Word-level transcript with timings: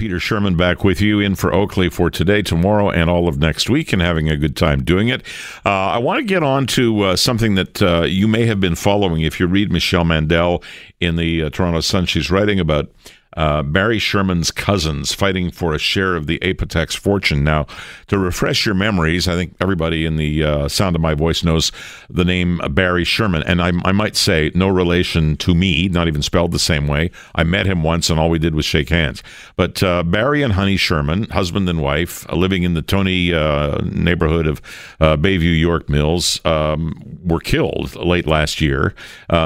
Peter 0.00 0.18
Sherman 0.18 0.56
back 0.56 0.82
with 0.82 1.02
you 1.02 1.20
in 1.20 1.34
for 1.34 1.52
Oakley 1.52 1.90
for 1.90 2.08
today, 2.08 2.40
tomorrow, 2.40 2.90
and 2.90 3.10
all 3.10 3.28
of 3.28 3.36
next 3.36 3.68
week, 3.68 3.92
and 3.92 4.00
having 4.00 4.30
a 4.30 4.36
good 4.38 4.56
time 4.56 4.82
doing 4.82 5.08
it. 5.08 5.22
Uh, 5.66 5.68
I 5.68 5.98
want 5.98 6.20
to 6.20 6.24
get 6.24 6.42
on 6.42 6.66
to 6.68 7.02
uh, 7.02 7.16
something 7.16 7.54
that 7.56 7.82
uh, 7.82 8.04
you 8.04 8.26
may 8.26 8.46
have 8.46 8.60
been 8.60 8.76
following 8.76 9.20
if 9.20 9.38
you 9.38 9.46
read 9.46 9.70
Michelle 9.70 10.06
Mandel 10.06 10.64
in 11.00 11.16
the 11.16 11.42
uh, 11.42 11.50
Toronto 11.50 11.80
Sun. 11.80 12.06
She's 12.06 12.30
writing 12.30 12.58
about 12.58 12.90
uh, 13.36 13.62
Barry 13.62 13.98
Sherman's 13.98 14.50
cousins 14.50 15.12
fighting 15.12 15.50
for 15.50 15.72
a 15.72 15.78
share 15.78 16.16
of 16.16 16.26
the 16.26 16.38
Apotex 16.40 16.96
fortune. 16.96 17.44
Now, 17.44 17.66
to 18.08 18.18
refresh 18.18 18.66
your 18.66 18.74
memories, 18.74 19.28
I 19.28 19.34
think 19.34 19.54
everybody 19.60 20.04
in 20.04 20.16
the 20.16 20.42
uh, 20.42 20.68
sound 20.68 20.96
of 20.96 21.02
my 21.02 21.14
voice 21.14 21.44
knows 21.44 21.70
the 22.08 22.24
name 22.24 22.60
Barry 22.70 23.04
Sherman, 23.04 23.42
and 23.44 23.62
I, 23.62 23.72
I, 23.84 23.92
might 23.92 24.16
say 24.16 24.50
no 24.54 24.68
relation 24.68 25.36
to 25.38 25.54
me, 25.54 25.88
not 25.88 26.08
even 26.08 26.22
spelled 26.22 26.52
the 26.52 26.58
same 26.58 26.88
way. 26.88 27.10
I 27.34 27.44
met 27.44 27.66
him 27.66 27.82
once, 27.82 28.10
and 28.10 28.18
all 28.18 28.30
we 28.30 28.38
did 28.38 28.54
was 28.54 28.64
shake 28.64 28.88
hands. 28.88 29.22
But 29.56 29.82
uh, 29.82 30.02
Barry 30.02 30.42
and 30.42 30.54
Honey 30.54 30.76
Sherman, 30.76 31.24
husband 31.30 31.68
and 31.68 31.80
wife, 31.80 32.28
uh, 32.30 32.36
living 32.36 32.62
in 32.64 32.74
the 32.74 32.82
Tony 32.82 33.32
uh, 33.32 33.78
neighborhood 33.84 34.46
of 34.46 34.60
uh, 35.00 35.16
Bayview 35.16 35.58
York 35.58 35.88
Mills, 35.88 36.44
um, 36.44 36.94
were 37.22 37.40
killed 37.40 37.94
late 37.96 38.26
last 38.26 38.60
year, 38.60 38.94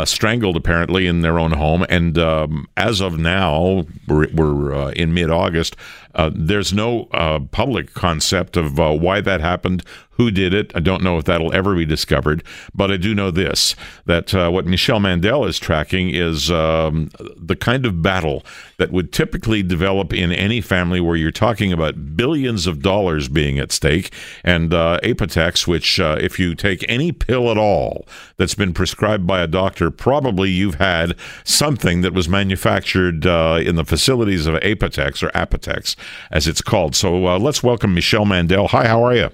strangled 0.05 0.57
apparently 0.57 1.07
in 1.07 1.21
their 1.21 1.39
own 1.39 1.53
home, 1.53 1.85
and 1.89 2.17
um, 2.19 2.67
as 2.77 3.01
of 3.01 3.19
now 3.19 3.74
we're, 4.09 4.29
we're 4.33 4.75
uh, 4.75 4.91
in 4.91 5.13
mid 5.15 5.31
August. 5.31 5.77
Uh, 6.15 6.31
there's 6.33 6.73
no 6.73 7.09
uh, 7.13 7.41
public 7.51 7.93
concept 7.95 8.57
of 8.57 8.79
uh, 8.79 8.93
why 8.93 9.21
that 9.21 9.41
happened, 9.41 9.83
who 10.17 10.31
did 10.31 10.55
it. 10.55 10.73
I 10.75 10.81
don't 10.81 11.03
know 11.03 11.19
if 11.19 11.25
that'll 11.25 11.53
ever 11.53 11.75
be 11.75 11.85
discovered, 11.85 12.43
but 12.75 12.91
I 12.91 12.97
do 12.97 13.15
know 13.15 13.31
this 13.31 13.75
that 14.07 14.35
uh, 14.35 14.51
what 14.51 14.67
Michelle 14.67 15.01
Mandel 15.01 15.45
is 15.45 15.59
tracking 15.59 16.11
is 16.11 16.51
um, 16.51 17.11
the 17.37 17.57
kind 17.57 17.87
of 17.87 18.03
battle 18.03 18.45
that 18.79 18.91
would 18.91 19.13
typically 19.13 19.63
develop 19.63 20.13
in 20.13 20.33
any 20.33 20.61
family 20.61 21.01
where 21.01 21.17
you're 21.17 21.31
talking 21.31 21.73
about 21.73 22.17
billions 22.17 22.67
of 22.67 22.83
dollars 22.83 23.29
being 23.29 23.59
at 23.59 23.73
stake. 23.73 24.13
And 24.43 24.75
uh, 24.75 24.99
Apotex, 25.03 25.67
which, 25.67 26.01
uh, 26.01 26.19
if 26.21 26.39
you 26.39 26.55
take 26.55 26.85
any 26.89 27.13
pill 27.13 27.51
at 27.51 27.59
all 27.59 28.07
that's 28.37 28.55
been 28.55 28.73
prescribed 28.73 29.27
by 29.27 29.41
a 29.41 29.47
doctor, 29.47 29.91
probably 29.91 30.51
you've 30.51 30.77
had 30.77 31.17
something 31.45 32.01
that 32.03 32.13
was 32.13 32.29
manufactured 32.29 33.27
uh, 33.27 33.61
in 33.65 33.77
the 33.77 33.85
facilities 33.85 34.47
of 34.47 34.55
Apotex 34.57 35.23
or 35.23 35.31
Apotex, 35.31 35.97
as 36.31 36.47
it's 36.47 36.63
called. 36.63 36.95
So 36.97 37.27
uh, 37.27 37.39
let's 37.39 37.63
welcome 37.63 37.95
Michelle 37.95 38.25
Mandel. 38.25 38.69
Hi, 38.69 38.87
how 38.89 39.05
are 39.05 39.15
you? 39.15 39.31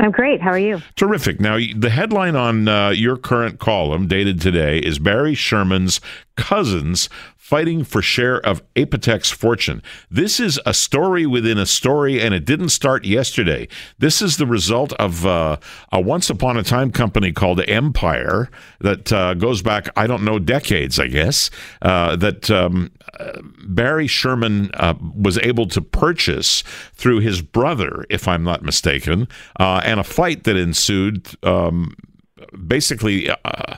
I'm 0.00 0.10
great. 0.12 0.40
How 0.40 0.50
are 0.50 0.58
you? 0.58 0.80
Terrific. 0.96 1.40
Now, 1.40 1.58
the 1.76 1.90
headline 1.90 2.34
on 2.34 2.66
uh, 2.66 2.88
your 2.88 3.18
current 3.18 3.58
column, 3.58 4.08
dated 4.08 4.40
today, 4.40 4.78
is 4.78 4.98
Barry 4.98 5.34
Sherman's 5.34 6.00
cousins 6.36 7.10
fighting 7.50 7.82
for 7.82 8.00
share 8.00 8.38
of 8.46 8.62
Apotex 8.74 9.32
fortune. 9.32 9.82
This 10.08 10.38
is 10.38 10.60
a 10.64 10.72
story 10.72 11.26
within 11.26 11.58
a 11.58 11.66
story, 11.66 12.20
and 12.20 12.32
it 12.32 12.44
didn't 12.44 12.68
start 12.68 13.04
yesterday. 13.04 13.66
This 13.98 14.22
is 14.22 14.36
the 14.36 14.46
result 14.46 14.92
of 15.00 15.26
uh, 15.26 15.56
a 15.90 16.00
once 16.00 16.30
upon 16.30 16.56
a 16.56 16.62
time 16.62 16.92
company 16.92 17.32
called 17.32 17.60
Empire 17.66 18.48
that 18.78 19.12
uh, 19.12 19.34
goes 19.34 19.62
back, 19.62 19.88
I 19.96 20.06
don't 20.06 20.24
know, 20.24 20.38
decades, 20.38 21.00
I 21.00 21.08
guess, 21.08 21.50
uh, 21.82 22.14
that 22.14 22.52
um, 22.52 22.92
Barry 23.64 24.06
Sherman 24.06 24.70
uh, 24.74 24.94
was 25.16 25.36
able 25.38 25.66
to 25.70 25.80
purchase 25.80 26.62
through 26.94 27.18
his 27.18 27.42
brother, 27.42 28.04
if 28.08 28.28
I'm 28.28 28.44
not 28.44 28.62
mistaken, 28.62 29.26
uh, 29.58 29.82
and 29.84 29.98
a 29.98 30.04
fight 30.04 30.44
that 30.44 30.56
ensued. 30.56 31.26
Um, 31.42 31.96
basically 32.66 33.30
uh, 33.30 33.76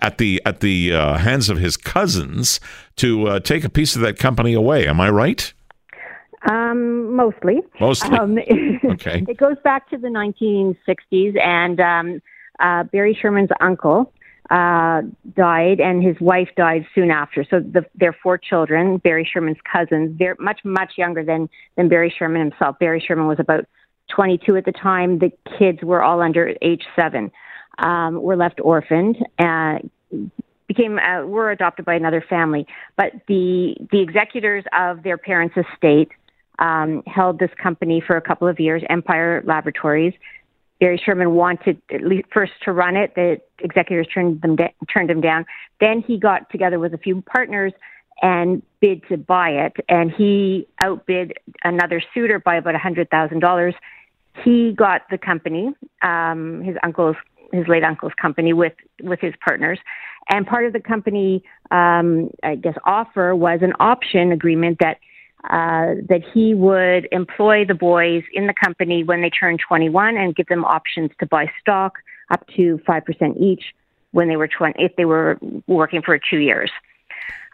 at 0.00 0.18
the 0.18 0.42
at 0.44 0.60
the 0.60 0.92
uh, 0.92 1.18
hands 1.18 1.48
of 1.48 1.58
his 1.58 1.76
cousins 1.76 2.60
to 2.96 3.28
uh, 3.28 3.40
take 3.40 3.64
a 3.64 3.70
piece 3.70 3.96
of 3.96 4.02
that 4.02 4.18
company 4.18 4.54
away. 4.54 4.86
Am 4.86 5.00
I 5.00 5.10
right? 5.10 5.52
Um, 6.48 7.14
mostly. 7.14 7.60
Mostly. 7.80 8.16
Um, 8.16 8.38
okay. 8.84 9.24
It 9.28 9.36
goes 9.36 9.56
back 9.64 9.90
to 9.90 9.98
the 9.98 10.08
1960s, 10.08 11.40
and 11.40 11.80
um, 11.80 12.22
uh, 12.60 12.84
Barry 12.84 13.18
Sherman's 13.20 13.50
uncle 13.60 14.12
uh, 14.50 15.02
died, 15.34 15.80
and 15.80 16.02
his 16.04 16.16
wife 16.20 16.48
died 16.56 16.86
soon 16.94 17.10
after. 17.10 17.44
So 17.50 17.60
the, 17.60 17.84
their 17.94 18.16
four 18.22 18.38
children, 18.38 18.98
Barry 18.98 19.28
Sherman's 19.30 19.58
cousins, 19.70 20.16
they're 20.18 20.36
much 20.38 20.60
much 20.64 20.92
younger 20.96 21.24
than 21.24 21.48
than 21.76 21.88
Barry 21.88 22.14
Sherman 22.16 22.50
himself. 22.50 22.78
Barry 22.78 23.02
Sherman 23.04 23.26
was 23.26 23.40
about 23.40 23.66
22 24.14 24.56
at 24.56 24.64
the 24.64 24.72
time. 24.72 25.18
The 25.18 25.32
kids 25.58 25.80
were 25.82 26.02
all 26.02 26.20
under 26.22 26.54
age 26.62 26.84
seven 26.94 27.32
um, 27.78 28.22
were 28.22 28.36
left 28.36 28.60
orphaned 28.60 29.16
and 29.38 29.90
became 30.66 30.98
uh, 30.98 31.24
were 31.24 31.50
adopted 31.50 31.84
by 31.84 31.94
another 31.94 32.24
family. 32.28 32.66
But 32.96 33.12
the 33.28 33.76
the 33.90 34.00
executors 34.00 34.64
of 34.72 35.02
their 35.02 35.18
parents' 35.18 35.56
estate 35.56 36.10
um, 36.58 37.02
held 37.06 37.38
this 37.38 37.50
company 37.62 38.02
for 38.04 38.16
a 38.16 38.22
couple 38.22 38.48
of 38.48 38.58
years, 38.58 38.82
Empire 38.88 39.42
Laboratories. 39.44 40.14
Barry 40.78 41.00
Sherman 41.02 41.32
wanted 41.32 41.80
at 41.90 42.02
least 42.02 42.28
first 42.32 42.52
to 42.64 42.72
run 42.72 42.96
it. 42.96 43.14
The 43.14 43.40
executors 43.60 44.06
turned 44.12 44.42
them 44.42 44.56
da- 44.56 44.74
turned 44.92 45.10
him 45.10 45.20
down. 45.20 45.46
Then 45.80 46.02
he 46.06 46.18
got 46.18 46.50
together 46.50 46.78
with 46.78 46.92
a 46.92 46.98
few 46.98 47.22
partners 47.22 47.72
and 48.22 48.62
bid 48.80 49.02
to 49.08 49.16
buy 49.16 49.50
it, 49.50 49.72
and 49.88 50.10
he 50.10 50.66
outbid 50.80 51.34
another 51.64 52.02
suitor 52.12 52.38
by 52.38 52.56
about 52.56 52.74
a 52.74 52.78
hundred 52.78 53.10
thousand 53.10 53.40
dollars. 53.40 53.74
He 54.44 54.72
got 54.72 55.02
the 55.10 55.16
company. 55.16 55.74
Um, 56.02 56.62
his 56.62 56.76
uncle's 56.82 57.16
his 57.52 57.66
late 57.68 57.84
uncle's 57.84 58.12
company 58.20 58.52
with 58.52 58.74
with 59.02 59.20
his 59.20 59.34
partners, 59.44 59.78
and 60.28 60.46
part 60.46 60.66
of 60.66 60.72
the 60.72 60.80
company, 60.80 61.42
um, 61.70 62.30
I 62.42 62.56
guess, 62.56 62.76
offer 62.84 63.34
was 63.34 63.60
an 63.62 63.72
option 63.78 64.32
agreement 64.32 64.78
that 64.80 64.98
uh, 65.44 66.02
that 66.08 66.22
he 66.34 66.54
would 66.54 67.08
employ 67.12 67.64
the 67.64 67.74
boys 67.74 68.24
in 68.32 68.46
the 68.46 68.54
company 68.54 69.04
when 69.04 69.20
they 69.22 69.30
turned 69.30 69.60
21 69.66 70.16
and 70.16 70.34
give 70.34 70.46
them 70.46 70.64
options 70.64 71.10
to 71.20 71.26
buy 71.26 71.50
stock 71.60 71.94
up 72.32 72.44
to 72.56 72.80
five 72.86 73.04
percent 73.04 73.36
each 73.38 73.74
when 74.10 74.28
they 74.28 74.36
were 74.36 74.48
20 74.48 74.82
if 74.82 74.96
they 74.96 75.04
were 75.04 75.38
working 75.66 76.02
for 76.02 76.18
two 76.18 76.38
years. 76.38 76.70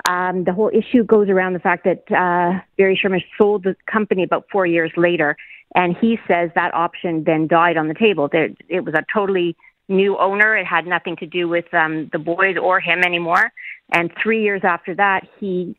Um, 0.09 0.45
the 0.45 0.53
whole 0.53 0.71
issue 0.73 1.05
goes 1.05 1.29
around 1.29 1.53
the 1.53 1.61
fact 1.61 1.85
that 1.85 2.11
uh, 2.11 2.61
Barry 2.77 2.97
Sherman 2.97 3.23
sold 3.39 3.65
the 3.65 3.77
company 3.87 4.25
about 4.25 4.47
four 4.51 4.67
years 4.67 4.91
later, 4.97 5.37
and 5.75 5.97
he 5.97 6.19
says 6.27 6.51
that 6.55 6.75
option 6.75 7.25
then 7.25 7.47
died 7.47 7.77
on 7.77 7.89
the 7.89 7.95
table. 7.95 8.29
There, 8.31 8.51
it 8.69 8.85
was 8.85 8.95
a 8.95 9.05
totally 9.13 9.57
new 9.88 10.19
owner. 10.19 10.56
It 10.56 10.66
had 10.66 10.87
nothing 10.87 11.16
to 11.16 11.26
do 11.26 11.48
with 11.48 11.72
um, 11.75 12.09
the 12.12 12.19
boys 12.19 12.56
or 12.60 12.81
him 12.81 13.03
anymore. 13.03 13.53
And 13.93 14.10
three 14.22 14.43
years 14.43 14.62
after 14.65 14.94
that, 14.94 15.26
he 15.38 15.76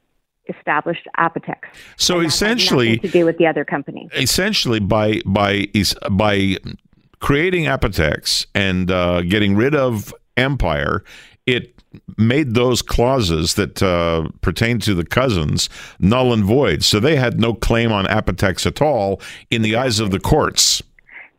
established 0.50 1.08
Apotex. 1.18 1.60
So 1.96 2.20
essentially, 2.20 2.98
to 3.00 3.08
do 3.08 3.26
with 3.26 3.38
the 3.38 3.48
other 3.48 3.66
company. 3.66 4.10
Essentially, 4.16 4.80
by 4.80 5.22
by 5.26 5.68
is 5.74 5.96
by 6.12 6.58
creating 7.20 7.66
Apotex 7.66 8.46
and 8.54 8.92
uh, 8.92 9.22
getting 9.22 9.56
rid 9.56 9.74
of 9.74 10.14
Empire, 10.36 11.04
it 11.46 11.74
made 12.18 12.54
those 12.54 12.82
clauses 12.82 13.54
that 13.54 13.82
uh, 13.82 14.28
pertain 14.42 14.80
to 14.80 14.94
the 14.94 15.06
cousins 15.06 15.70
null 16.00 16.34
and 16.34 16.44
void. 16.44 16.84
So 16.84 17.00
they 17.00 17.16
had 17.16 17.40
no 17.40 17.54
claim 17.54 17.92
on 17.92 18.06
Apotex 18.06 18.66
at 18.66 18.82
all 18.82 19.22
in 19.50 19.62
the 19.62 19.76
eyes 19.76 20.00
of 20.00 20.12
the 20.12 20.20
courts. 20.20 20.82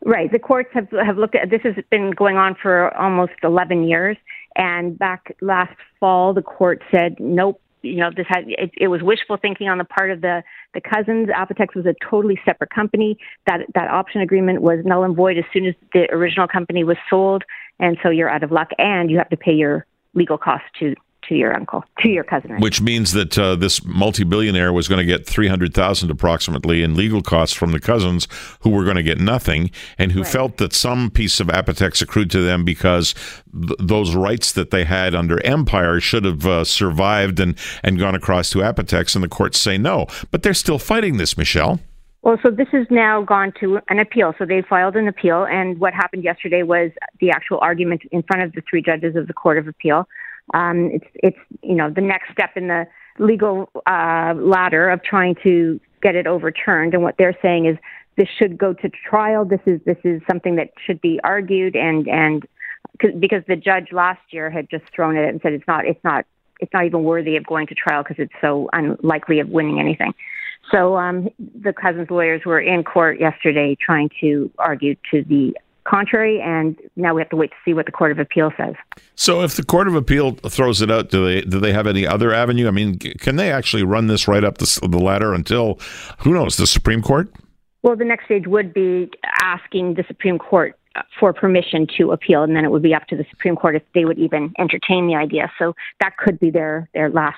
Right. 0.05 0.31
The 0.31 0.37
courts 0.37 0.69
have 0.73 0.87
have 0.91 1.17
looked 1.17 1.33
at 1.33 1.49
this 1.49 1.61
has 1.63 1.73
been 1.89 2.11
going 2.11 2.37
on 2.37 2.55
for 2.61 2.95
almost 2.95 3.33
11 3.41 3.87
years, 3.87 4.17
and 4.55 4.97
back 4.97 5.35
last 5.41 5.75
fall, 5.99 6.31
the 6.31 6.43
court 6.43 6.83
said 6.91 7.15
nope. 7.19 7.59
You 7.81 7.97
know, 7.97 8.11
this 8.15 8.27
had 8.29 8.45
it, 8.47 8.71
it 8.77 8.87
was 8.89 9.01
wishful 9.01 9.37
thinking 9.37 9.67
on 9.67 9.79
the 9.79 9.83
part 9.83 10.11
of 10.11 10.21
the 10.21 10.43
the 10.75 10.81
cousins. 10.81 11.29
Apotex 11.29 11.75
was 11.75 11.87
a 11.87 11.95
totally 12.07 12.39
separate 12.45 12.69
company. 12.69 13.17
That 13.47 13.61
that 13.73 13.89
option 13.89 14.21
agreement 14.21 14.61
was 14.61 14.79
null 14.85 15.03
and 15.03 15.15
void 15.15 15.39
as 15.39 15.43
soon 15.51 15.65
as 15.65 15.73
the 15.91 16.07
original 16.11 16.47
company 16.47 16.83
was 16.83 16.97
sold, 17.09 17.43
and 17.79 17.97
so 18.03 18.11
you're 18.11 18.29
out 18.29 18.43
of 18.43 18.51
luck, 18.51 18.69
and 18.77 19.09
you 19.09 19.17
have 19.17 19.29
to 19.29 19.37
pay 19.37 19.53
your 19.53 19.87
legal 20.13 20.37
costs 20.37 20.67
to 20.79 20.95
to 21.27 21.35
your 21.35 21.55
uncle, 21.55 21.83
to 21.99 22.09
your 22.09 22.23
cousin. 22.23 22.59
Which 22.59 22.81
means 22.81 23.13
that 23.13 23.37
uh, 23.37 23.55
this 23.55 23.83
multi-billionaire 23.85 24.71
was 24.71 24.87
going 24.87 24.99
to 24.99 25.05
get 25.05 25.25
three 25.25 25.47
hundred 25.47 25.73
thousand 25.73 26.11
approximately 26.11 26.83
in 26.83 26.95
legal 26.95 27.21
costs 27.21 27.55
from 27.55 27.71
the 27.71 27.79
cousins, 27.79 28.27
who 28.61 28.69
were 28.69 28.83
going 28.83 28.95
to 28.95 29.03
get 29.03 29.19
nothing, 29.19 29.71
and 29.97 30.11
who 30.11 30.21
right. 30.21 30.31
felt 30.31 30.57
that 30.57 30.73
some 30.73 31.09
piece 31.09 31.39
of 31.39 31.47
Apotex 31.47 32.01
accrued 32.01 32.31
to 32.31 32.41
them 32.41 32.63
because 32.63 33.13
th- 33.53 33.79
those 33.79 34.15
rights 34.15 34.51
that 34.51 34.71
they 34.71 34.83
had 34.83 35.15
under 35.15 35.43
Empire 35.45 35.99
should 35.99 36.25
have 36.25 36.45
uh, 36.45 36.63
survived 36.63 37.39
and 37.39 37.57
and 37.83 37.99
gone 37.99 38.15
across 38.15 38.49
to 38.51 38.59
Apotex, 38.59 39.15
and 39.15 39.23
the 39.23 39.29
courts 39.29 39.59
say 39.59 39.77
no, 39.77 40.07
but 40.31 40.43
they're 40.43 40.53
still 40.53 40.79
fighting 40.79 41.17
this, 41.17 41.37
Michelle. 41.37 41.79
Well, 42.21 42.39
so 42.41 42.49
this 42.49 42.69
has 42.71 42.87
now 42.89 43.21
gone 43.21 43.53
to 43.59 43.79
an 43.87 43.99
appeal. 43.99 44.33
So 44.39 44.45
they 44.45 44.63
filed 44.63 44.95
an 44.95 45.07
appeal, 45.07 45.45
and 45.45 45.79
what 45.79 45.93
happened 45.93 46.23
yesterday 46.23 46.63
was 46.63 46.89
the 47.19 47.29
actual 47.29 47.59
argument 47.59 48.01
in 48.11 48.23
front 48.23 48.41
of 48.41 48.53
the 48.53 48.63
three 48.67 48.81
judges 48.81 49.15
of 49.15 49.27
the 49.27 49.33
Court 49.33 49.59
of 49.59 49.67
Appeal 49.67 50.07
um, 50.53 50.91
it's 50.93 51.07
it's 51.15 51.37
you 51.61 51.75
know 51.75 51.89
the 51.89 52.01
next 52.01 52.31
step 52.31 52.51
in 52.55 52.67
the 52.67 52.85
legal 53.19 53.69
uh, 53.87 54.33
ladder 54.35 54.89
of 54.89 55.03
trying 55.03 55.35
to 55.43 55.79
get 56.01 56.15
it 56.15 56.27
overturned. 56.27 56.93
And 56.93 57.01
what 57.01 57.15
they're 57.17 57.37
saying 57.41 57.65
is 57.65 57.77
this 58.17 58.27
should 58.37 58.57
go 58.57 58.73
to 58.73 58.89
trial. 58.89 59.45
This 59.45 59.61
is 59.65 59.81
this 59.85 59.97
is 60.03 60.21
something 60.29 60.55
that 60.55 60.69
should 60.85 61.01
be 61.01 61.19
argued 61.23 61.75
and 61.75 62.07
and 62.07 62.47
because 63.19 63.43
the 63.47 63.55
judge 63.55 63.91
last 63.91 64.21
year 64.29 64.49
had 64.49 64.69
just 64.69 64.85
thrown 64.93 65.17
it 65.17 65.27
and 65.27 65.41
said 65.41 65.53
it's 65.53 65.67
not 65.67 65.85
it's 65.85 66.03
not 66.03 66.25
it's 66.59 66.71
not 66.73 66.85
even 66.85 67.03
worthy 67.03 67.35
of 67.35 67.45
going 67.45 67.67
to 67.67 67.75
trial 67.75 68.03
because 68.03 68.17
it's 68.19 68.33
so 68.39 68.69
unlikely 68.73 69.39
of 69.39 69.49
winning 69.49 69.79
anything. 69.79 70.13
So 70.71 70.97
um, 70.97 71.29
the 71.37 71.73
cousins' 71.73 72.09
lawyers 72.09 72.41
were 72.45 72.59
in 72.59 72.83
court 72.83 73.19
yesterday 73.19 73.77
trying 73.79 74.09
to 74.21 74.49
argue 74.57 74.95
to 75.11 75.23
the 75.23 75.55
contrary, 75.85 76.41
and 76.41 76.77
now 76.95 77.13
we 77.13 77.21
have 77.21 77.29
to 77.29 77.35
wait 77.35 77.51
to 77.51 77.55
see 77.63 77.73
what 77.73 77.85
the 77.85 77.91
Court 77.91 78.11
of 78.11 78.19
Appeal 78.19 78.51
says. 78.57 78.75
So, 79.15 79.41
if 79.41 79.55
the 79.55 79.63
Court 79.63 79.87
of 79.87 79.95
Appeal 79.95 80.31
throws 80.33 80.81
it 80.81 80.91
out, 80.91 81.09
do 81.09 81.25
they 81.25 81.41
do 81.41 81.59
they 81.59 81.73
have 81.73 81.87
any 81.87 82.05
other 82.05 82.33
avenue? 82.33 82.67
I 82.67 82.71
mean, 82.71 82.99
can 82.99 83.37
they 83.37 83.51
actually 83.51 83.83
run 83.83 84.07
this 84.07 84.27
right 84.27 84.43
up 84.43 84.57
the, 84.57 84.79
the 84.89 84.99
ladder 84.99 85.33
until 85.33 85.79
who 86.19 86.33
knows 86.33 86.57
the 86.57 86.67
Supreme 86.67 87.01
Court? 87.01 87.31
Well, 87.81 87.95
the 87.95 88.05
next 88.05 88.25
stage 88.25 88.47
would 88.47 88.73
be 88.73 89.11
asking 89.41 89.93
the 89.93 90.03
Supreme 90.07 90.39
Court 90.39 90.77
uh, 90.95 91.03
for 91.19 91.33
permission 91.33 91.87
to 91.97 92.11
appeal, 92.11 92.41
and 92.43 92.55
then 92.55 92.65
it 92.65 92.71
would 92.71 92.81
be 92.81 92.95
up 92.95 93.05
to 93.07 93.15
the 93.15 93.25
Supreme 93.29 93.55
Court 93.55 93.75
if 93.75 93.83
they 93.93 94.05
would 94.05 94.17
even 94.17 94.53
entertain 94.57 95.07
the 95.07 95.15
idea. 95.15 95.51
So 95.59 95.75
that 96.01 96.17
could 96.17 96.39
be 96.39 96.49
their 96.49 96.89
their 96.93 97.09
last 97.09 97.37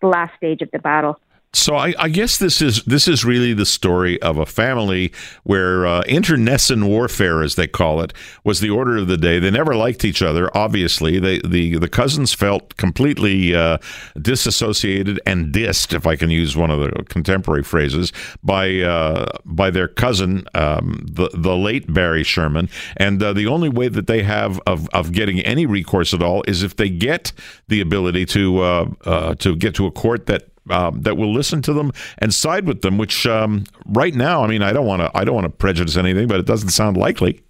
the 0.00 0.06
last 0.06 0.36
stage 0.36 0.62
of 0.62 0.70
the 0.72 0.78
battle. 0.78 1.18
So 1.54 1.76
I, 1.76 1.92
I, 1.98 2.08
guess 2.08 2.38
this 2.38 2.62
is 2.62 2.82
this 2.84 3.06
is 3.06 3.26
really 3.26 3.52
the 3.52 3.66
story 3.66 4.20
of 4.22 4.38
a 4.38 4.46
family 4.46 5.12
where 5.42 5.86
uh, 5.86 6.02
internecine 6.08 6.86
warfare, 6.86 7.42
as 7.42 7.56
they 7.56 7.66
call 7.66 8.00
it, 8.00 8.14
was 8.42 8.60
the 8.60 8.70
order 8.70 8.96
of 8.96 9.06
the 9.06 9.18
day. 9.18 9.38
They 9.38 9.50
never 9.50 9.76
liked 9.76 10.02
each 10.02 10.22
other. 10.22 10.50
Obviously, 10.56 11.18
they, 11.18 11.40
the 11.40 11.76
the 11.76 11.90
cousins 11.90 12.32
felt 12.32 12.78
completely 12.78 13.54
uh, 13.54 13.76
disassociated 14.18 15.20
and 15.26 15.52
dissed, 15.52 15.92
if 15.94 16.06
I 16.06 16.16
can 16.16 16.30
use 16.30 16.56
one 16.56 16.70
of 16.70 16.80
the 16.80 17.04
contemporary 17.10 17.64
phrases, 17.64 18.14
by 18.42 18.80
uh, 18.80 19.26
by 19.44 19.70
their 19.70 19.88
cousin, 19.88 20.46
um, 20.54 21.04
the 21.04 21.28
the 21.34 21.54
late 21.54 21.92
Barry 21.92 22.24
Sherman. 22.24 22.70
And 22.96 23.22
uh, 23.22 23.34
the 23.34 23.46
only 23.46 23.68
way 23.68 23.88
that 23.88 24.06
they 24.06 24.22
have 24.22 24.58
of, 24.66 24.88
of 24.94 25.12
getting 25.12 25.40
any 25.40 25.66
recourse 25.66 26.14
at 26.14 26.22
all 26.22 26.42
is 26.48 26.62
if 26.62 26.76
they 26.76 26.88
get 26.88 27.32
the 27.68 27.82
ability 27.82 28.24
to 28.26 28.62
uh, 28.62 28.90
uh, 29.04 29.34
to 29.34 29.54
get 29.54 29.74
to 29.74 29.84
a 29.84 29.90
court 29.90 30.24
that 30.26 30.48
um, 30.70 31.02
that 31.02 31.16
will 31.16 31.32
listen 31.32 31.62
to 31.62 31.72
them 31.72 31.92
and 32.18 32.32
side 32.32 32.66
with 32.66 32.82
them. 32.82 32.98
Which 32.98 33.26
um, 33.26 33.64
right 33.86 34.14
now, 34.14 34.44
I 34.44 34.48
mean, 34.48 34.62
I 34.62 34.72
don't 34.72 34.86
want 34.86 35.02
to 35.02 35.10
I 35.14 35.24
don't 35.24 35.34
want 35.34 35.46
to 35.46 35.50
prejudice 35.50 35.96
anything, 35.96 36.28
but 36.28 36.40
it 36.40 36.46
doesn't 36.46 36.70
sound 36.70 36.96
likely. 36.96 37.42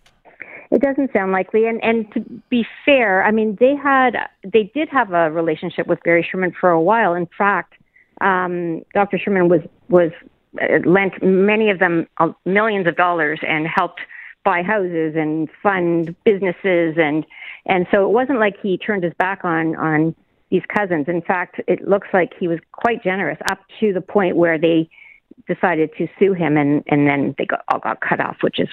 It 0.71 0.81
doesn't 0.81 1.13
sound 1.13 1.33
likely, 1.33 1.67
and 1.67 1.83
and 1.85 2.11
to 2.15 2.21
be 2.49 2.67
fair, 2.85 3.25
I 3.25 3.31
mean, 3.31 3.57
they 3.61 3.75
had 3.77 4.17
they 4.43 4.71
did 4.75 4.89
have 4.89 5.13
a 5.13 5.31
relationship 5.31 5.87
with 5.87 6.03
Barry 6.03 6.27
Sherman 6.29 6.53
for 6.59 6.71
a 6.71 6.81
while. 6.81 7.15
In 7.15 7.29
fact, 7.37 7.75
um, 8.23 8.83
Dr. 8.95 9.19
Sherman 9.19 9.49
was 9.49 9.61
was 9.89 10.13
uh, 10.61 10.79
lent 10.87 11.23
many 11.23 11.71
of 11.71 11.79
them 11.79 12.07
uh, 12.19 12.33
millions 12.47 12.87
of 12.87 12.97
dollars 12.97 13.41
and 13.47 13.67
helped 13.67 14.01
buy 14.45 14.63
houses 14.63 15.15
and 15.17 15.49
fund 15.63 16.15
businesses 16.25 16.97
and 16.99 17.25
and 17.67 17.87
so 17.91 18.05
it 18.05 18.11
wasn't 18.11 18.39
like 18.39 18.55
he 18.61 18.77
turned 18.77 19.05
his 19.05 19.15
back 19.15 19.45
on 19.45 19.77
on 19.77 20.15
these 20.53 20.63
cousins. 20.69 21.07
In 21.09 21.23
fact, 21.23 21.61
it 21.67 21.89
looks 21.89 22.09
like 22.13 22.35
he 22.39 22.47
was 22.47 22.61
quite 22.73 23.03
generous 23.03 23.39
up 23.51 23.59
to 23.81 23.93
the 23.93 24.03
point 24.03 24.37
where 24.37 24.59
they 24.59 24.89
decided 25.49 25.91
to 25.97 26.07
sue 26.19 26.35
him, 26.35 26.57
and 26.57 26.85
and 26.87 27.09
then 27.09 27.35
they 27.39 27.47
got, 27.47 27.65
all 27.73 27.81
got 27.81 28.01
cut 28.03 28.21
off, 28.21 28.37
which 28.43 28.61
is 28.61 28.69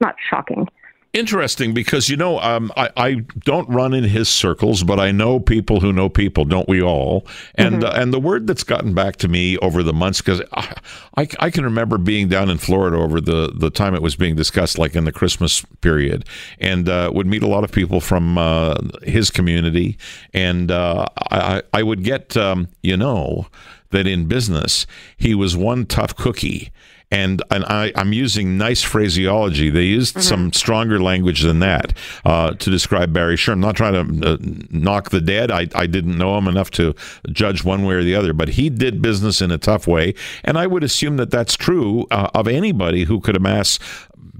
not 0.00 0.16
shocking. 0.28 0.66
Interesting 1.12 1.74
because 1.74 2.08
you 2.08 2.16
know 2.16 2.40
um, 2.40 2.72
I, 2.74 2.88
I 2.96 3.14
don't 3.40 3.68
run 3.68 3.92
in 3.92 4.02
his 4.02 4.30
circles, 4.30 4.82
but 4.82 4.98
I 4.98 5.10
know 5.12 5.38
people 5.38 5.80
who 5.80 5.92
know 5.92 6.08
people, 6.08 6.46
don't 6.46 6.66
we 6.66 6.80
all? 6.80 7.26
And 7.54 7.82
mm-hmm. 7.82 7.84
uh, 7.84 8.00
and 8.00 8.14
the 8.14 8.18
word 8.18 8.46
that's 8.46 8.64
gotten 8.64 8.94
back 8.94 9.16
to 9.16 9.28
me 9.28 9.58
over 9.58 9.82
the 9.82 9.92
months 9.92 10.22
because 10.22 10.40
I, 10.54 10.74
I, 11.18 11.28
I 11.38 11.50
can 11.50 11.64
remember 11.64 11.98
being 11.98 12.28
down 12.28 12.48
in 12.48 12.56
Florida 12.56 12.96
over 12.96 13.20
the 13.20 13.52
the 13.54 13.68
time 13.68 13.94
it 13.94 14.00
was 14.00 14.16
being 14.16 14.36
discussed, 14.36 14.78
like 14.78 14.96
in 14.96 15.04
the 15.04 15.12
Christmas 15.12 15.60
period, 15.82 16.24
and 16.58 16.88
uh, 16.88 17.10
would 17.12 17.26
meet 17.26 17.42
a 17.42 17.48
lot 17.48 17.62
of 17.62 17.70
people 17.70 18.00
from 18.00 18.38
uh, 18.38 18.76
his 19.02 19.30
community, 19.30 19.98
and 20.32 20.70
uh, 20.70 21.04
I 21.30 21.62
I 21.74 21.82
would 21.82 22.04
get 22.04 22.38
um, 22.38 22.68
you 22.82 22.96
know 22.96 23.48
that 23.90 24.06
in 24.06 24.28
business 24.28 24.86
he 25.18 25.34
was 25.34 25.58
one 25.58 25.84
tough 25.84 26.16
cookie 26.16 26.72
and 27.12 27.42
and 27.50 27.64
I, 27.66 27.92
am 27.94 28.12
using 28.12 28.56
nice 28.56 28.82
phraseology. 28.82 29.68
They 29.68 29.84
used 29.84 30.14
mm-hmm. 30.14 30.22
some 30.22 30.52
stronger 30.52 31.00
language 31.00 31.42
than 31.42 31.60
that 31.60 31.92
uh, 32.24 32.52
to 32.54 32.70
describe 32.70 33.12
Barry 33.12 33.36
Sherman. 33.36 33.62
I'm 33.62 33.68
not 33.68 33.76
trying 33.76 34.20
to 34.20 34.32
uh, 34.32 34.36
knock 34.70 35.10
the 35.10 35.20
dead. 35.20 35.50
I, 35.50 35.68
I 35.74 35.86
didn't 35.86 36.16
know 36.16 36.36
him 36.38 36.48
enough 36.48 36.70
to 36.72 36.94
judge 37.30 37.64
one 37.64 37.84
way 37.84 37.94
or 37.94 38.02
the 38.02 38.14
other, 38.14 38.32
but 38.32 38.48
he 38.48 38.70
did 38.70 39.02
business 39.02 39.42
in 39.42 39.50
a 39.50 39.58
tough 39.58 39.86
way, 39.86 40.14
and 40.42 40.56
I 40.56 40.66
would 40.66 40.82
assume 40.82 41.18
that 41.18 41.30
that's 41.30 41.54
true 41.54 42.06
uh, 42.10 42.30
of 42.34 42.48
anybody 42.48 43.04
who 43.04 43.20
could 43.20 43.36
amass 43.36 43.78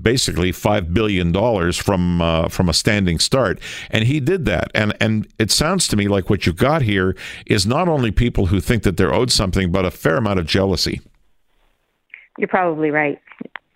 basically 0.00 0.50
five 0.50 0.92
billion 0.92 1.30
dollars 1.30 1.76
from 1.76 2.22
uh, 2.22 2.48
from 2.48 2.70
a 2.70 2.72
standing 2.72 3.18
start, 3.18 3.60
and 3.90 4.04
he 4.04 4.18
did 4.18 4.46
that. 4.46 4.70
And 4.74 4.94
and 4.98 5.28
it 5.38 5.50
sounds 5.50 5.86
to 5.88 5.96
me 5.96 6.08
like 6.08 6.30
what 6.30 6.46
you've 6.46 6.56
got 6.56 6.80
here 6.80 7.14
is 7.44 7.66
not 7.66 7.86
only 7.86 8.10
people 8.10 8.46
who 8.46 8.60
think 8.60 8.82
that 8.84 8.96
they're 8.96 9.14
owed 9.14 9.30
something, 9.30 9.70
but 9.70 9.84
a 9.84 9.90
fair 9.90 10.16
amount 10.16 10.38
of 10.38 10.46
jealousy. 10.46 11.02
You're 12.38 12.48
probably 12.48 12.90
right. 12.90 13.20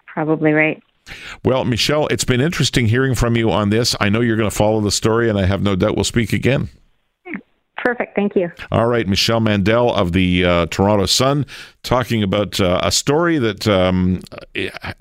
Probably 0.06 0.52
right. 0.52 0.82
Well, 1.44 1.64
Michelle, 1.64 2.06
it's 2.08 2.24
been 2.24 2.40
interesting 2.40 2.86
hearing 2.86 3.14
from 3.14 3.36
you 3.36 3.50
on 3.50 3.70
this. 3.70 3.94
I 4.00 4.08
know 4.08 4.20
you're 4.20 4.36
going 4.36 4.50
to 4.50 4.56
follow 4.56 4.80
the 4.80 4.90
story, 4.90 5.28
and 5.28 5.38
I 5.38 5.46
have 5.46 5.62
no 5.62 5.76
doubt 5.76 5.94
we'll 5.94 6.04
speak 6.04 6.32
again. 6.32 6.68
Perfect. 7.76 8.16
Thank 8.16 8.34
you. 8.34 8.50
All 8.72 8.88
right. 8.88 9.06
Michelle 9.06 9.38
Mandel 9.38 9.94
of 9.94 10.12
the 10.12 10.44
uh, 10.44 10.66
Toronto 10.66 11.06
Sun 11.06 11.46
talking 11.84 12.20
about 12.20 12.58
uh, 12.58 12.80
a 12.82 12.90
story 12.90 13.38
that 13.38 13.68
um, 13.68 14.22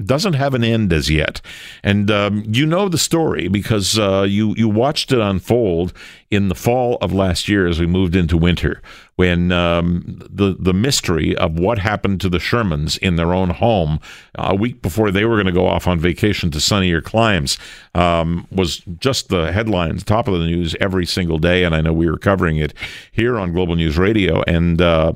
doesn't 0.03 0.33
have 0.33 0.53
an 0.53 0.63
end 0.63 0.93
as 0.93 1.09
yet. 1.09 1.41
And 1.83 2.11
um, 2.11 2.43
you 2.47 2.67
know 2.67 2.87
the 2.87 2.99
story 2.99 3.47
because 3.47 3.97
uh, 3.97 4.27
you, 4.29 4.53
you 4.55 4.69
watched 4.69 5.11
it 5.11 5.19
unfold 5.19 5.93
in 6.29 6.49
the 6.49 6.53
fall 6.53 6.99
of 7.01 7.11
last 7.11 7.47
year 7.47 7.65
as 7.65 7.79
we 7.79 7.87
moved 7.87 8.15
into 8.15 8.37
winter 8.37 8.83
when 9.15 9.51
um, 9.51 10.19
the 10.29 10.55
the 10.59 10.73
mystery 10.73 11.35
of 11.37 11.57
what 11.57 11.79
happened 11.79 12.19
to 12.21 12.29
the 12.29 12.37
Shermans 12.37 12.97
in 12.97 13.15
their 13.15 13.33
own 13.33 13.51
home 13.51 13.99
a 14.35 14.55
week 14.55 14.81
before 14.81 15.11
they 15.11 15.25
were 15.25 15.35
going 15.35 15.45
to 15.45 15.51
go 15.51 15.67
off 15.67 15.87
on 15.87 15.99
vacation 15.99 16.51
to 16.51 16.59
sunnier 16.59 17.01
climes 17.01 17.57
um, 17.93 18.45
was 18.51 18.79
just 18.99 19.29
the 19.29 19.51
headlines, 19.51 20.03
top 20.03 20.27
of 20.27 20.39
the 20.39 20.45
news 20.45 20.75
every 20.81 21.05
single 21.05 21.37
day. 21.37 21.63
And 21.63 21.73
I 21.73 21.81
know 21.81 21.93
we 21.93 22.09
were 22.09 22.17
covering 22.17 22.57
it 22.57 22.73
here 23.11 23.39
on 23.39 23.53
Global 23.53 23.75
News 23.75 23.97
Radio. 23.97 24.43
And 24.47 24.81
uh, 24.81 25.13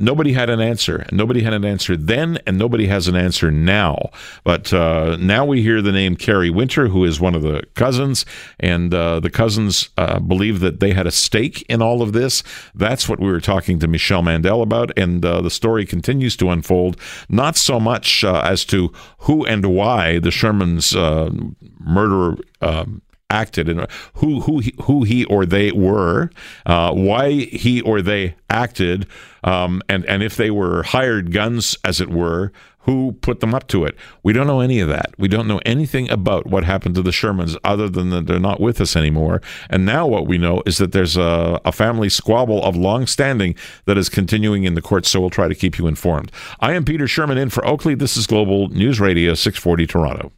nobody 0.00 0.32
had 0.32 0.50
an 0.50 0.60
answer. 0.60 1.06
Nobody 1.12 1.42
had 1.42 1.52
an 1.52 1.64
answer 1.64 1.96
then, 1.96 2.38
and 2.46 2.58
nobody 2.58 2.86
has 2.86 3.08
an 3.08 3.16
answer 3.16 3.50
now. 3.50 4.10
But 4.44 4.72
uh, 4.72 5.16
now 5.20 5.44
we 5.44 5.62
hear 5.62 5.82
the 5.82 5.92
name 5.92 6.16
Kerry 6.16 6.50
Winter, 6.50 6.88
who 6.88 7.04
is 7.04 7.20
one 7.20 7.34
of 7.34 7.42
the 7.42 7.62
cousins, 7.74 8.24
and 8.58 8.92
uh, 8.92 9.20
the 9.20 9.30
cousins 9.30 9.90
uh, 9.96 10.18
believe 10.18 10.60
that 10.60 10.80
they 10.80 10.92
had 10.92 11.06
a 11.06 11.10
stake 11.10 11.62
in 11.68 11.82
all 11.82 12.02
of 12.02 12.12
this. 12.12 12.42
That's 12.74 13.08
what 13.08 13.20
we 13.20 13.30
were 13.30 13.40
talking 13.40 13.78
to 13.80 13.88
Michelle 13.88 14.22
Mandel 14.22 14.62
about, 14.62 14.96
and 14.98 15.24
uh, 15.24 15.40
the 15.40 15.50
story 15.50 15.86
continues 15.86 16.36
to 16.38 16.50
unfold. 16.50 16.96
Not 17.28 17.56
so 17.56 17.78
much 17.78 18.24
uh, 18.24 18.42
as 18.44 18.64
to 18.66 18.92
who 19.18 19.44
and 19.44 19.66
why 19.66 20.18
the 20.18 20.30
Shermans 20.30 20.96
uh, 20.96 21.30
murder. 21.78 22.40
Um, 22.60 23.02
acted 23.30 23.68
and 23.68 23.86
who 24.14 24.40
who 24.40 24.58
he, 24.58 24.74
who 24.82 25.04
he 25.04 25.24
or 25.26 25.46
they 25.46 25.72
were, 25.72 26.30
uh, 26.66 26.92
why 26.92 27.30
he 27.30 27.80
or 27.80 28.02
they 28.02 28.34
acted, 28.50 29.06
um, 29.44 29.82
and 29.88 30.04
and 30.06 30.22
if 30.22 30.36
they 30.36 30.50
were 30.50 30.82
hired 30.82 31.32
guns, 31.32 31.76
as 31.84 32.00
it 32.00 32.10
were, 32.10 32.52
who 32.80 33.12
put 33.20 33.40
them 33.40 33.54
up 33.54 33.68
to 33.68 33.84
it. 33.84 33.94
We 34.22 34.32
don't 34.32 34.46
know 34.46 34.60
any 34.60 34.80
of 34.80 34.88
that. 34.88 35.14
We 35.18 35.28
don't 35.28 35.46
know 35.46 35.60
anything 35.66 36.10
about 36.10 36.46
what 36.46 36.64
happened 36.64 36.94
to 36.94 37.02
the 37.02 37.10
Shermans 37.10 37.56
other 37.62 37.88
than 37.88 38.10
that 38.10 38.26
they're 38.26 38.40
not 38.40 38.60
with 38.60 38.80
us 38.80 38.96
anymore. 38.96 39.42
And 39.68 39.84
now 39.84 40.06
what 40.06 40.26
we 40.26 40.38
know 40.38 40.62
is 40.64 40.78
that 40.78 40.92
there's 40.92 41.16
a, 41.16 41.60
a 41.64 41.72
family 41.72 42.08
squabble 42.08 42.64
of 42.64 42.76
long 42.76 43.06
standing 43.06 43.54
that 43.84 43.98
is 43.98 44.08
continuing 44.08 44.64
in 44.64 44.74
the 44.74 44.82
courts. 44.82 45.10
So 45.10 45.20
we'll 45.20 45.30
try 45.30 45.48
to 45.48 45.54
keep 45.54 45.78
you 45.78 45.86
informed. 45.86 46.32
I 46.60 46.72
am 46.72 46.84
Peter 46.84 47.06
Sherman 47.06 47.38
in 47.38 47.50
for 47.50 47.66
Oakley. 47.66 47.94
This 47.94 48.16
is 48.16 48.26
Global 48.26 48.68
News 48.68 48.98
Radio 48.98 49.34
640 49.34 49.86
Toronto. 49.86 50.32